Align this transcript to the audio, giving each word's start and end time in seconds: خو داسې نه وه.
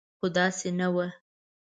خو 0.17 0.27
داسې 0.37 0.69
نه 0.79 0.87
وه. 0.93 1.07